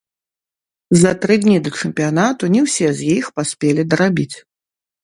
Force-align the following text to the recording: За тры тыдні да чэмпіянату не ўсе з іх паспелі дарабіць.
За 1.01 1.11
тры 1.25 1.35
тыдні 1.43 1.57
да 1.67 1.73
чэмпіянату 1.81 2.51
не 2.57 2.61
ўсе 2.69 2.87
з 2.99 3.15
іх 3.19 3.25
паспелі 3.41 3.81
дарабіць. 3.95 4.33